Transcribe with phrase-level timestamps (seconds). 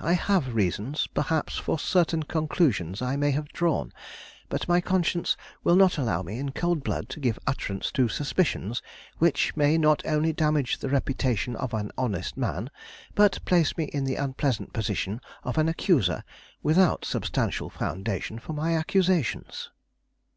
[0.00, 3.92] "I have reasons, perhaps, for certain conclusions I may have drawn;
[4.48, 8.82] but my conscience will not allow me in cold blood to give utterance to suspicions
[9.18, 12.70] which may not only damage the reputation of an honest man,
[13.14, 16.24] but place me in the unpleasant position of an accuser
[16.60, 19.70] without substantial foundation for my accusations."